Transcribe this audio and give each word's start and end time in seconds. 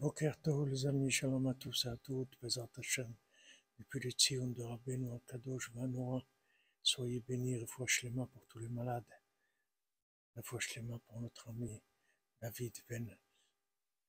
Boker 0.00 0.36
Tov, 0.44 0.68
les 0.68 0.86
amis, 0.86 1.10
shalom 1.10 1.48
à 1.48 1.54
tous 1.54 1.86
et 1.86 1.88
à 1.88 1.96
toutes, 1.96 2.38
Bezat 2.40 2.70
Hashem, 2.76 3.12
depuis 3.80 3.98
le 3.98 4.10
Tzion 4.12 4.46
de 4.46 4.62
Rabbeinu 4.62 5.10
Al-Kadosh 5.10 5.72
Vanoa, 5.72 6.24
soyez 6.84 7.18
bénis, 7.18 7.58
Refoua 7.58 7.88
Shlema 7.88 8.24
pour 8.26 8.46
tous 8.46 8.60
les 8.60 8.68
malades, 8.68 9.12
Refoua 10.36 10.60
Shlema 10.60 11.00
pour 11.00 11.20
notre 11.20 11.48
ami 11.48 11.82
David 12.40 12.76
Ben, 12.88 13.18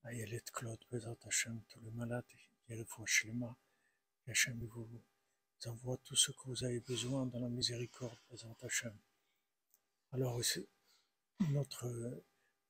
Ayelet 0.03 0.43
Claude, 0.53 0.77
Bezat 0.91 1.17
Hashem, 1.25 1.59
tous 1.67 1.79
les 1.79 1.89
malades, 1.89 2.23
et 2.67 2.75
Refoua 2.75 3.07
Shlema, 3.07 3.57
Hashem 4.27 4.63
vous 4.67 4.87
envoie 5.65 5.97
tout 6.03 6.15
ce 6.15 6.31
que 6.31 6.49
vous 6.49 6.63
avez 6.63 6.81
besoin 6.81 7.25
dans 7.25 7.39
la 7.39 7.49
miséricorde, 7.49 8.19
Bezat 8.29 8.55
Hashem. 8.61 8.95
Alors, 10.11 10.39
notre, 11.49 12.23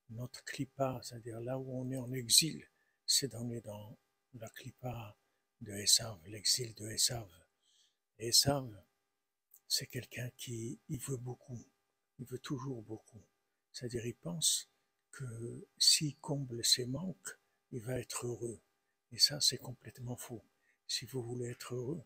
notre 0.09 0.41
clipa, 0.45 1.01
c'est-à-dire 1.03 1.41
là 1.41 1.59
où 1.59 1.81
on 1.81 1.91
est 1.91 1.97
en 1.97 2.13
exil, 2.13 2.65
c'est 3.11 3.29
donné 3.29 3.59
dans 3.61 3.97
la 4.35 4.47
clipa 4.49 5.17
de 5.61 5.71
Esav, 5.73 6.19
l'exil 6.27 6.75
de 6.75 6.87
Esav. 6.91 7.27
Esav, 8.19 8.71
c'est 9.67 9.87
quelqu'un 9.87 10.29
qui 10.37 10.79
veut 10.87 11.17
beaucoup, 11.17 11.59
il 12.19 12.27
veut 12.27 12.37
toujours 12.37 12.83
beaucoup. 12.83 13.21
C'est-à-dire, 13.71 14.05
il 14.05 14.15
pense 14.15 14.69
que 15.11 15.67
s'il 15.79 16.17
comble 16.17 16.63
ses 16.63 16.85
manques, 16.85 17.39
il 17.71 17.81
va 17.81 17.99
être 17.99 18.27
heureux. 18.27 18.61
Et 19.11 19.17
ça, 19.17 19.41
c'est 19.41 19.57
complètement 19.57 20.15
faux. 20.15 20.43
Si 20.85 21.05
vous 21.05 21.23
voulez 21.23 21.49
être 21.49 21.73
heureux, 21.73 22.03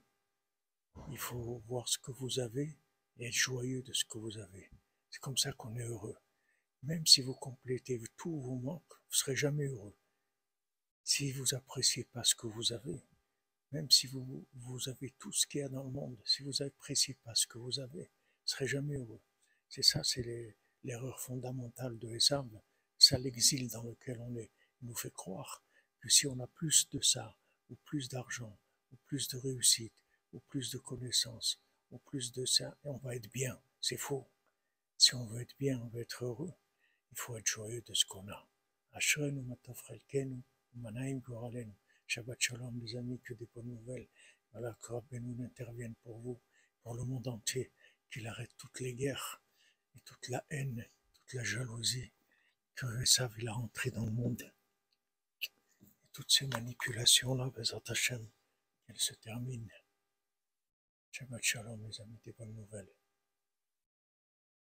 il 1.12 1.18
faut 1.18 1.62
voir 1.68 1.88
ce 1.90 1.98
que 1.98 2.12
vous 2.12 2.40
avez 2.40 2.78
et 3.18 3.28
être 3.28 3.34
joyeux 3.34 3.82
de 3.82 3.92
ce 3.92 4.06
que 4.06 4.18
vous 4.18 4.38
avez. 4.38 4.70
C'est 5.10 5.20
comme 5.20 5.38
ça 5.38 5.52
qu'on 5.52 5.76
est 5.76 5.84
heureux. 5.84 6.18
Même 6.84 7.06
si 7.06 7.22
vous 7.22 7.36
complétez 7.36 8.02
tous 8.16 8.40
vos 8.40 8.56
manques, 8.56 8.88
vous 8.88 9.12
ne 9.12 9.16
serez 9.16 9.36
jamais 9.36 9.66
heureux. 9.66 9.96
Si 11.16 11.32
vous 11.32 11.54
appréciez 11.54 12.06
pas 12.06 12.24
ce 12.24 12.34
que 12.34 12.48
vous 12.48 12.74
avez, 12.74 13.06
même 13.72 13.92
si 13.92 14.08
vous, 14.08 14.48
vous 14.56 14.90
avez 14.90 15.12
tout 15.20 15.32
ce 15.32 15.46
qu'il 15.46 15.60
y 15.60 15.64
a 15.64 15.70
dans 15.70 15.84
le 15.84 15.92
monde, 15.92 16.18
si 16.26 16.42
vous 16.42 16.64
appréciez 16.64 17.14
pas 17.24 17.36
ce 17.36 17.46
que 17.46 17.60
vous 17.60 17.80
avez, 17.80 18.06
vous 18.06 18.46
ne 18.46 18.50
serez 18.50 18.66
jamais 18.66 18.96
heureux. 18.96 19.22
C'est 19.70 19.84
ça, 19.84 20.04
c'est 20.04 20.56
l'erreur 20.84 21.22
fondamentale 21.22 22.00
de 22.00 22.10
Esav. 22.16 22.50
C'est 22.98 23.20
l'exil 23.20 23.68
dans 23.68 23.84
lequel 23.84 24.20
on 24.22 24.36
est. 24.38 24.50
Il 24.82 24.88
nous 24.88 24.96
fait 24.96 25.14
croire 25.14 25.64
que 26.00 26.10
si 26.10 26.26
on 26.26 26.40
a 26.40 26.48
plus 26.48 26.90
de 26.90 27.00
ça, 27.00 27.38
ou 27.70 27.76
plus 27.86 28.10
d'argent, 28.10 28.58
ou 28.92 28.96
plus 29.06 29.28
de 29.28 29.38
réussite, 29.38 29.94
ou 30.32 30.40
plus 30.40 30.72
de 30.72 30.80
connaissances, 30.80 31.62
ou 31.92 32.00
plus 32.00 32.32
de 32.32 32.44
ça, 32.44 32.76
on 32.84 32.98
va 32.98 33.16
être 33.16 33.32
bien. 33.32 33.62
C'est 33.82 33.98
faux. 33.98 34.28
Si 34.98 35.14
on 35.14 35.28
veut 35.28 35.42
être 35.42 35.56
bien, 35.60 35.80
on 35.80 35.90
veut 35.90 36.02
être 36.02 36.26
heureux, 36.26 36.54
il 37.12 37.20
faut 37.20 37.38
être 37.38 37.46
joyeux 37.46 37.84
de 37.86 37.94
ce 37.94 38.04
qu'on 38.04 38.28
a. 38.30 38.50
Manaïm 40.76 41.20
Goralen, 41.20 41.72
Shabbat 42.08 42.40
Shalom, 42.40 42.80
les 42.80 42.96
amis, 42.96 43.20
que 43.20 43.34
des 43.34 43.48
bonnes 43.54 43.70
nouvelles. 43.70 44.08
Voilà, 44.52 44.78
que 44.82 44.94
intervienne 45.44 45.96
pour 46.04 46.20
vous, 46.20 46.40
pour 46.82 46.96
le 46.96 47.04
monde 47.04 47.28
entier, 47.28 47.72
qu'il 48.12 48.28
arrête 48.28 48.52
toutes 48.58 48.80
les 48.80 48.94
guerres 48.94 49.42
et 49.96 50.00
toute 50.02 50.28
la 50.30 50.44
haine, 50.50 50.86
toute 51.14 51.34
la 51.34 51.44
jalousie, 51.44 52.12
que 52.76 53.06
ça 53.06 53.30
il 53.38 53.48
a 53.48 53.54
rentré 53.54 53.90
dans 53.92 54.06
le 54.06 54.12
monde. 54.12 54.52
Toutes 56.12 56.32
ces 56.32 56.46
manipulations-là, 56.48 57.50
Bezat 57.50 57.82
Hashem, 57.88 58.28
qu'elles 58.86 59.00
se 59.00 59.14
terminent. 59.16 59.74
Shabbat 61.12 61.42
Shalom, 61.42 61.88
les 61.88 62.02
amis, 62.02 62.20
des 62.24 62.34
bonnes 62.34 62.54
nouvelles. 62.54 62.94